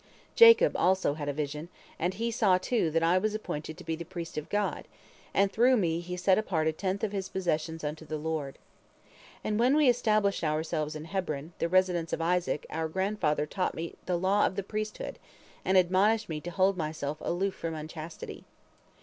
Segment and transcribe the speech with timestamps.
[0.33, 1.69] Jacob also had a vision,
[1.99, 4.87] and he saw, too, that I was appointed to be the priest of God,
[5.31, 8.57] and through me he set apart a tenth of his possessions unto the Lord.
[9.43, 13.93] And when we established ourselves in Hebron, the residence of Isaac, our grandfather taught me
[14.07, 15.19] the law of the priesthood,
[15.63, 18.43] and admonished me to hold myself aloof from unchastity.